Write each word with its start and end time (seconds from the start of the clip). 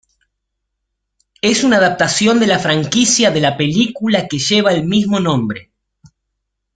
Es 1.43 1.63
una 1.63 1.77
adaptación 1.77 2.39
de 2.39 2.47
la 2.47 2.57
franquicia 2.57 3.29
de 3.29 3.39
la 3.39 3.55
película 3.55 4.27
que 4.27 4.39
lleva 4.39 4.73
el 4.73 4.83
mismo 4.87 5.19
nombre. 5.19 5.71